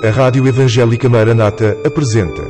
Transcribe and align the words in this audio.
A 0.00 0.10
Rádio 0.10 0.46
Evangélica 0.46 1.08
Maranata 1.08 1.76
apresenta. 1.84 2.40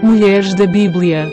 Mulheres 0.00 0.54
da 0.54 0.64
Bíblia. 0.64 1.28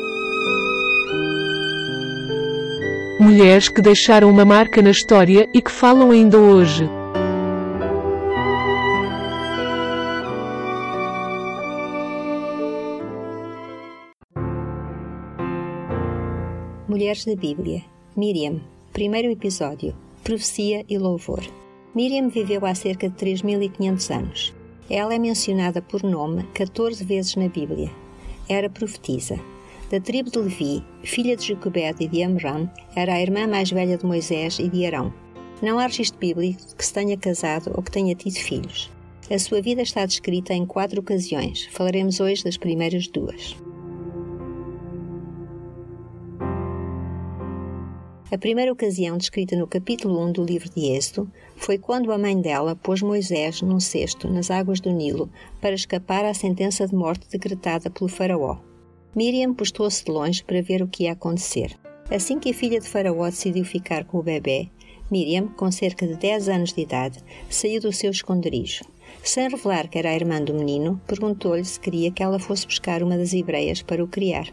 Mulheres 3.20 3.70
que 3.70 3.80
deixaram 3.80 4.28
uma 4.28 4.44
marca 4.44 4.82
na 4.82 4.90
história 4.90 5.48
e 5.54 5.62
que 5.62 5.70
falam 5.70 6.10
ainda 6.10 6.40
hoje. 6.40 6.90
Mulheres 16.90 17.24
da 17.24 17.36
Bíblia. 17.36 17.84
Miriam. 18.18 18.60
Primeiro 18.92 19.30
episódio. 19.30 19.94
Profecia 20.24 20.86
e 20.88 21.00
louvor. 21.00 21.42
Miriam 21.96 22.30
viveu 22.30 22.64
há 22.64 22.76
cerca 22.76 23.10
de 23.10 23.16
3500 23.16 24.12
anos. 24.12 24.54
Ela 24.88 25.16
é 25.16 25.20
mencionada 25.20 25.82
por 25.82 26.04
nome 26.04 26.44
14 26.54 27.04
vezes 27.04 27.36
na 27.36 27.48
Bíblia. 27.48 27.90
Era 28.48 28.70
profetisa. 28.70 29.40
Da 29.90 30.00
tribo 30.00 30.30
de 30.30 30.38
Levi, 30.38 30.84
filha 31.02 31.36
de 31.36 31.48
Jacobed 31.48 31.96
e 32.00 32.08
de 32.08 32.22
Amram, 32.22 32.70
era 32.96 33.16
a 33.16 33.22
irmã 33.22 33.48
mais 33.48 33.72
velha 33.72 33.98
de 33.98 34.06
Moisés 34.06 34.60
e 34.60 34.70
de 34.70 34.86
Arão. 34.86 35.12
Não 35.60 35.80
há 35.80 35.88
registro 35.88 36.20
bíblico 36.20 36.76
que 36.76 36.86
se 36.86 36.94
tenha 36.94 37.18
casado 37.18 37.72
ou 37.74 37.82
que 37.82 37.92
tenha 37.92 38.14
tido 38.14 38.36
filhos. 38.36 38.92
A 39.28 39.40
sua 39.40 39.60
vida 39.60 39.82
está 39.82 40.06
descrita 40.06 40.54
em 40.54 40.68
quatro 40.68 41.02
ocasiões. 41.02 41.68
Falaremos 41.72 42.20
hoje 42.20 42.44
das 42.44 42.58
primeiras 42.58 43.08
duas. 43.08 43.56
A 48.32 48.38
primeira 48.38 48.72
ocasião 48.72 49.18
descrita 49.18 49.58
no 49.58 49.68
capítulo 49.68 50.18
1 50.24 50.32
do 50.32 50.46
livro 50.46 50.70
de 50.70 50.86
Êxodo 50.94 51.30
foi 51.58 51.78
quando 51.78 52.14
a 52.14 52.18
mãe 52.18 52.40
dela 52.40 52.78
pôs 52.78 53.02
Moisés 53.02 53.62
num 53.62 53.78
cesto 53.78 54.30
nas 54.30 54.50
águas 54.50 54.80
do 54.80 54.90
Nilo 54.90 55.30
para 55.60 55.76
escapar 55.76 56.24
à 56.24 56.34
sentença 56.34 56.88
de 56.88 56.96
morte 56.96 57.28
decretada 57.30 57.90
pelo 57.90 58.10
faraó. 58.10 58.58
Miriam 59.14 59.54
postou-se 59.54 60.06
de 60.06 60.10
longe 60.10 60.46
para 60.46 60.62
ver 60.62 60.82
o 60.82 60.88
que 60.88 61.04
ia 61.04 61.12
acontecer. 61.12 61.78
Assim 62.10 62.40
que 62.40 62.52
a 62.52 62.54
filha 62.54 62.80
de 62.80 62.88
faraó 62.88 63.26
decidiu 63.26 63.66
ficar 63.66 64.06
com 64.06 64.20
o 64.20 64.24
bebê, 64.24 64.70
Miriam, 65.12 65.50
com 65.50 65.70
cerca 65.70 66.08
de 66.08 66.16
10 66.16 66.48
anos 66.48 66.72
de 66.72 66.80
idade, 66.80 67.20
saiu 67.50 67.82
do 67.82 67.92
seu 67.92 68.12
esconderijo. 68.12 68.86
Sem 69.22 69.50
revelar 69.50 69.90
que 69.90 70.00
era 70.00 70.10
a 70.10 70.16
irmã 70.16 70.42
do 70.42 70.54
menino, 70.54 71.02
perguntou-lhe 71.06 71.66
se 71.66 71.78
queria 71.78 72.10
que 72.10 72.24
ela 72.24 72.40
fosse 72.40 72.66
buscar 72.66 73.04
uma 73.04 73.18
das 73.18 73.34
hebreias 73.34 73.82
para 73.82 74.02
o 74.02 74.08
criar. 74.08 74.48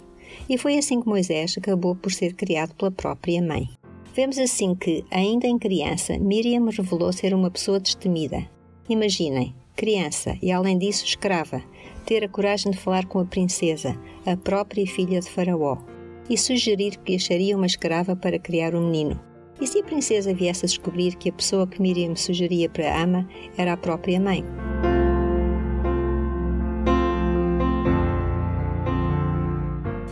E 0.49 0.59
foi 0.59 0.79
assim 0.79 1.01
que 1.01 1.09
Moisés 1.09 1.55
acabou 1.57 1.95
por 1.95 2.13
ser 2.13 2.35
criado 2.35 2.75
pela 2.75 2.91
própria 2.91 3.43
mãe. 3.43 3.69
Vemos 4.15 4.39
assim 4.39 4.75
que, 4.75 5.05
ainda 5.11 5.47
em 5.47 5.59
criança, 5.59 6.19
Miriam 6.19 6.65
revelou 6.67 7.13
ser 7.13 7.33
uma 7.35 7.51
pessoa 7.51 7.79
destemida. 7.79 8.45
Imaginem, 8.89 9.55
criança 9.77 10.37
e 10.43 10.51
além 10.51 10.77
disso 10.77 11.05
escrava, 11.05 11.63
ter 12.05 12.25
a 12.25 12.29
coragem 12.29 12.73
de 12.73 12.79
falar 12.79 13.07
com 13.07 13.21
a 13.21 13.25
princesa, 13.25 13.97
a 14.27 14.37
própria 14.37 14.87
filha 14.87 15.21
de 15.21 15.31
Faraó, 15.31 15.79
e 16.29 16.37
sugerir 16.37 16.97
que 16.99 17.15
acharia 17.15 17.57
uma 17.57 17.67
escrava 17.67 18.17
para 18.17 18.39
criar 18.39 18.75
um 18.75 18.87
menino. 18.87 19.21
E 19.61 19.67
se 19.67 19.79
a 19.79 19.85
princesa 19.85 20.35
viesse 20.35 20.65
a 20.65 20.69
descobrir 20.69 21.17
que 21.17 21.29
a 21.29 21.33
pessoa 21.33 21.67
que 21.67 21.81
Miriam 21.81 22.17
sugeria 22.17 22.69
para 22.69 23.03
ama 23.03 23.29
era 23.57 23.73
a 23.73 23.77
própria 23.77 24.21
mãe? 24.21 24.45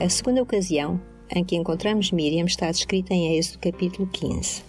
A 0.07 0.09
segunda 0.09 0.41
ocasião 0.41 1.01
em 1.35 1.43
que 1.43 1.57
encontramos 1.57 2.13
Miriam 2.13 2.45
está 2.45 2.71
descrita 2.71 3.13
em 3.13 3.37
Êxodo 3.37 3.59
capítulo 3.59 4.07
15. 4.07 4.63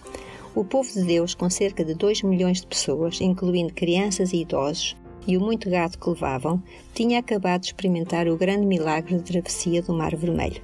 O 0.56 0.66
povo 0.66 0.92
de 0.92 1.04
Deus, 1.04 1.36
com 1.36 1.48
cerca 1.48 1.86
de 1.86 1.94
2 1.94 2.24
milhões 2.24 2.62
de 2.62 2.66
pessoas, 2.66 3.22
incluindo 3.22 3.72
crianças 3.72 4.34
e 4.34 4.38
idosos, 4.38 4.98
e 5.28 5.38
o 5.38 5.40
muito 5.40 5.70
gado 5.70 5.96
que 5.96 6.10
levavam, 6.10 6.60
tinha 6.96 7.20
acabado 7.20 7.62
de 7.62 7.68
experimentar 7.68 8.28
o 8.28 8.36
grande 8.36 8.66
milagre 8.66 9.16
de 9.16 9.22
travessia 9.22 9.84
do 9.84 9.94
Mar 9.94 10.16
Vermelho. 10.16 10.60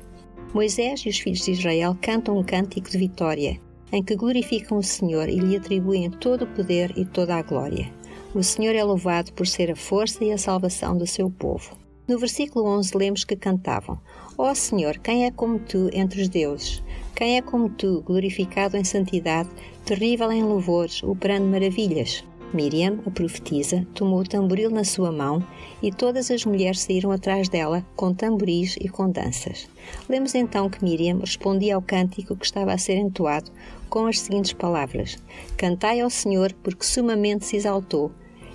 Moisés 0.56 1.02
e 1.02 1.10
os 1.10 1.20
filhos 1.20 1.46
de 1.46 1.52
Israel 1.52 1.96
cantam 2.02 2.36
um 2.36 2.44
cântico 2.44 2.90
de 2.90 2.98
vitória, 2.98 3.60
em 3.92 4.02
que 4.02 4.16
glorificam 4.16 4.80
o 4.80 4.84
Senhor 4.84 5.30
e 5.30 5.38
lhe 5.38 5.56
atribuem 5.56 6.10
todo 6.10 6.46
o 6.46 6.48
poder 6.56 6.92
e 6.98 7.06
toda 7.06 7.36
a 7.36 7.44
glória. 7.44 7.94
O 8.34 8.42
Senhor 8.42 8.74
é 8.74 8.84
louvado 8.84 9.34
por 9.34 9.46
ser 9.46 9.70
a 9.70 9.76
força 9.76 10.26
e 10.26 10.32
a 10.32 10.38
salvação 10.40 10.98
do 10.98 11.06
seu 11.06 11.30
povo. 11.30 11.83
No 12.06 12.20
versículo 12.20 12.66
11 12.66 12.98
lemos 12.98 13.24
que 13.24 13.36
cantavam: 13.36 13.98
Ó 14.38 14.52
oh 14.52 14.56
Senhor, 14.56 14.98
quem 14.98 15.26
é 15.26 15.32
como 15.32 15.58
tu 15.58 15.90
entre 15.94 16.22
os 16.22 16.28
deuses? 16.28 16.84
Quem 17.16 17.38
é 17.38 17.42
como 17.42 17.70
tu, 17.70 18.02
glorificado 18.02 18.76
em 18.76 18.84
santidade, 18.84 19.50
terrível 19.86 20.30
em 20.30 20.44
louvores, 20.44 21.02
operando 21.02 21.48
maravilhas? 21.48 22.22
Miriam, 22.54 23.00
a 23.08 23.10
profetisa, 23.10 23.88
tomou 23.96 24.20
o 24.20 24.28
tamboril 24.28 24.70
na 24.70 24.84
sua 24.84 25.14
mão 25.14 25.42
e 25.82 25.92
todas 25.92 26.30
as 26.30 26.46
mulheres 26.46 26.82
saíram 26.82 27.10
atrás 27.10 27.48
dela 27.48 27.86
com 27.96 28.14
tamboris 28.14 28.76
e 28.82 28.90
com 28.90 29.10
danças. 29.10 29.70
Lemos 30.10 30.36
então 30.36 30.70
que 30.70 30.84
Miriam 30.84 31.20
respondia 31.20 31.76
ao 31.76 31.82
cântico 31.82 32.36
que 32.36 32.46
estava 32.46 32.74
a 32.74 32.78
ser 32.78 32.98
entoado 32.98 33.50
com 33.90 34.08
as 34.08 34.20
seguintes 34.20 34.52
palavras: 34.52 35.18
Cantai 35.56 36.02
ao 36.02 36.10
Senhor, 36.10 36.52
porque 36.62 36.84
sumamente 36.84 37.46
se 37.46 37.56
exaltou, 37.56 38.12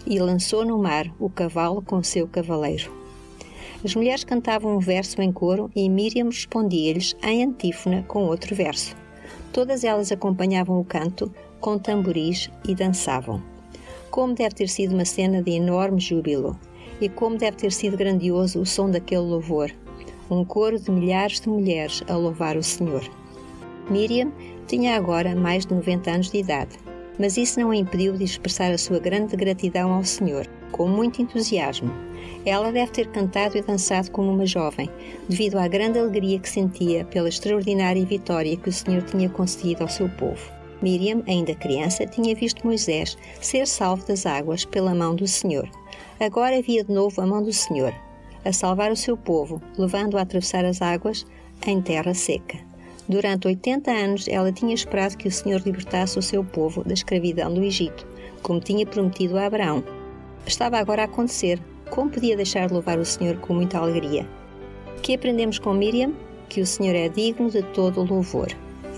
e 0.06 0.18
lançou 0.18 0.66
no 0.66 0.78
mar 0.78 1.10
o 1.18 1.30
cavalo 1.30 1.80
com 1.80 2.02
seu 2.02 2.28
cavaleiro. 2.28 3.07
As 3.84 3.94
mulheres 3.94 4.24
cantavam 4.24 4.76
um 4.76 4.80
verso 4.80 5.22
em 5.22 5.30
coro 5.30 5.70
e 5.74 5.88
Miriam 5.88 6.26
respondia-lhes 6.26 7.14
em 7.22 7.44
antífona 7.44 8.04
com 8.08 8.24
outro 8.24 8.54
verso. 8.54 8.96
Todas 9.52 9.84
elas 9.84 10.10
acompanhavam 10.10 10.80
o 10.80 10.84
canto 10.84 11.32
com 11.60 11.78
tamboris 11.78 12.50
e 12.66 12.74
dançavam. 12.74 13.40
Como 14.10 14.34
deve 14.34 14.56
ter 14.56 14.68
sido 14.68 14.94
uma 14.94 15.04
cena 15.04 15.40
de 15.40 15.52
enorme 15.52 16.00
júbilo! 16.00 16.58
E 17.00 17.08
como 17.08 17.38
deve 17.38 17.56
ter 17.56 17.70
sido 17.70 17.96
grandioso 17.96 18.60
o 18.60 18.66
som 18.66 18.90
daquele 18.90 19.20
louvor! 19.20 19.70
Um 20.28 20.44
coro 20.44 20.76
de 20.76 20.90
milhares 20.90 21.40
de 21.40 21.48
mulheres 21.48 22.02
a 22.08 22.16
louvar 22.16 22.56
o 22.56 22.62
Senhor. 22.62 23.08
Miriam 23.88 24.32
tinha 24.66 24.96
agora 24.96 25.36
mais 25.36 25.64
de 25.64 25.72
90 25.72 26.10
anos 26.10 26.30
de 26.32 26.38
idade, 26.38 26.76
mas 27.16 27.36
isso 27.36 27.60
não 27.60 27.70
a 27.70 27.76
impediu 27.76 28.12
de 28.14 28.24
expressar 28.24 28.72
a 28.72 28.78
sua 28.78 28.98
grande 28.98 29.36
gratidão 29.36 29.92
ao 29.92 30.04
Senhor, 30.04 30.46
com 30.72 30.88
muito 30.88 31.22
entusiasmo 31.22 32.08
ela 32.44 32.72
deve 32.72 32.92
ter 32.92 33.08
cantado 33.08 33.58
e 33.58 33.62
dançado 33.62 34.10
como 34.10 34.32
uma 34.32 34.46
jovem, 34.46 34.88
devido 35.28 35.58
à 35.58 35.68
grande 35.68 35.98
alegria 35.98 36.38
que 36.38 36.48
sentia 36.48 37.04
pela 37.04 37.28
extraordinária 37.28 38.04
vitória 38.04 38.56
que 38.56 38.68
o 38.68 38.72
Senhor 38.72 39.02
tinha 39.02 39.28
concedido 39.28 39.82
ao 39.82 39.88
seu 39.88 40.08
povo. 40.08 40.52
Miriam, 40.80 41.22
ainda 41.26 41.54
criança, 41.54 42.06
tinha 42.06 42.34
visto 42.34 42.64
Moisés 42.64 43.18
ser 43.40 43.66
salvo 43.66 44.06
das 44.06 44.24
águas 44.26 44.64
pela 44.64 44.94
mão 44.94 45.14
do 45.14 45.26
Senhor. 45.26 45.68
Agora 46.20 46.62
via 46.62 46.84
de 46.84 46.92
novo 46.92 47.20
a 47.20 47.26
mão 47.26 47.42
do 47.42 47.52
Senhor, 47.52 47.92
a 48.44 48.52
salvar 48.52 48.92
o 48.92 48.96
seu 48.96 49.16
povo, 49.16 49.60
levando-o 49.76 50.18
a 50.18 50.22
atravessar 50.22 50.64
as 50.64 50.80
águas 50.80 51.26
em 51.66 51.82
terra 51.82 52.14
seca. 52.14 52.58
Durante 53.08 53.48
80 53.48 53.90
anos, 53.90 54.28
ela 54.28 54.52
tinha 54.52 54.74
esperado 54.74 55.16
que 55.16 55.28
o 55.28 55.32
Senhor 55.32 55.60
libertasse 55.64 56.18
o 56.18 56.22
seu 56.22 56.44
povo 56.44 56.84
da 56.84 56.92
escravidão 56.92 57.52
do 57.52 57.64
Egito, 57.64 58.06
como 58.42 58.60
tinha 58.60 58.86
prometido 58.86 59.36
a 59.36 59.46
Abraão. 59.46 59.97
Estava 60.46 60.78
agora 60.78 61.02
a 61.02 61.04
acontecer, 61.04 61.60
como 61.90 62.10
podia 62.10 62.36
deixar 62.36 62.66
de 62.66 62.74
louvar 62.74 62.98
o 62.98 63.04
Senhor 63.04 63.36
com 63.38 63.54
muita 63.54 63.78
alegria? 63.78 64.26
Que 65.02 65.14
aprendemos 65.14 65.58
com 65.58 65.72
Miriam? 65.72 66.12
Que 66.48 66.60
o 66.60 66.66
Senhor 66.66 66.94
é 66.94 67.08
digno 67.08 67.50
de 67.50 67.62
todo 67.62 68.00
o 68.00 68.04
louvor. 68.04 68.48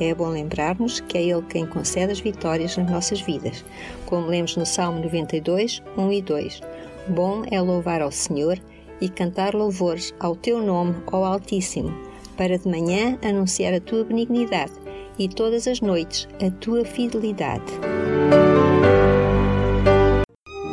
É 0.01 0.15
bom 0.15 0.29
lembrar-nos 0.29 1.01
que 1.01 1.19
é 1.19 1.23
Ele 1.23 1.43
quem 1.43 1.67
concede 1.67 2.13
as 2.13 2.21
vitórias 2.21 2.77
nas 2.77 2.91
nossas 2.91 3.21
vidas, 3.21 3.65
como 4.07 4.29
lemos 4.29 4.57
no 4.57 4.65
Salmo 4.65 5.03
92, 5.03 5.83
1 5.97 6.13
e 6.13 6.23
2. 6.23 6.61
Bom 7.09 7.43
é 7.51 7.61
louvar 7.61 8.01
ao 8.01 8.11
Senhor 8.11 8.59
e 9.01 9.09
cantar 9.09 9.55
louvores 9.55 10.15
ao 10.19 10.35
Teu 10.35 10.63
nome, 10.63 10.95
ó 11.13 11.25
Altíssimo, 11.25 11.95
para 12.37 12.59
de 12.59 12.69
manhã 12.69 13.19
anunciar 13.23 13.75
a 13.75 13.81
Tua 13.81 14.05
benignidade 14.05 14.73
e 15.19 15.29
todas 15.29 15.69
as 15.69 15.81
noites 15.81 16.27
a 16.43 16.51
Tua 16.51 16.85
fidelidade. 16.85 17.71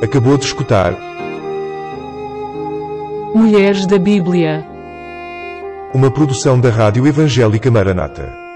Acabou 0.02 0.38
de 0.38 0.46
escutar 0.46 0.96
Mulheres 3.34 3.86
da 3.86 3.98
Bíblia. 3.98 4.66
Uma 5.94 6.12
produção 6.12 6.60
da 6.60 6.70
Rádio 6.70 7.08
Evangélica 7.08 7.70
Maranata. 7.70 8.47